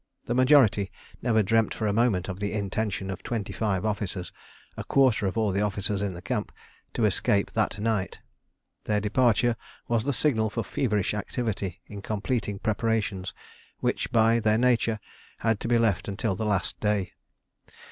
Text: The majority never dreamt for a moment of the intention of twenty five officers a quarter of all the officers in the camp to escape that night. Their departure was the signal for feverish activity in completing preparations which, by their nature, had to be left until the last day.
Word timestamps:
The 0.25 0.33
majority 0.33 0.89
never 1.21 1.43
dreamt 1.43 1.75
for 1.75 1.85
a 1.85 1.93
moment 1.93 2.27
of 2.27 2.39
the 2.39 2.53
intention 2.53 3.11
of 3.11 3.21
twenty 3.21 3.53
five 3.53 3.85
officers 3.85 4.31
a 4.75 4.83
quarter 4.83 5.27
of 5.27 5.37
all 5.37 5.51
the 5.51 5.61
officers 5.61 6.01
in 6.01 6.13
the 6.13 6.23
camp 6.23 6.51
to 6.95 7.05
escape 7.05 7.51
that 7.51 7.77
night. 7.77 8.17
Their 8.85 8.99
departure 8.99 9.55
was 9.87 10.03
the 10.05 10.11
signal 10.11 10.49
for 10.49 10.63
feverish 10.63 11.13
activity 11.13 11.81
in 11.85 12.01
completing 12.01 12.57
preparations 12.57 13.31
which, 13.77 14.11
by 14.11 14.39
their 14.39 14.57
nature, 14.57 14.99
had 15.37 15.59
to 15.59 15.67
be 15.67 15.77
left 15.77 16.07
until 16.07 16.33
the 16.35 16.47
last 16.47 16.79
day. 16.79 17.11